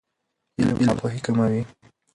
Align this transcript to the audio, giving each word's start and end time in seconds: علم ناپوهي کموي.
علم 0.57 0.77
ناپوهي 0.87 1.19
کموي. 1.25 1.61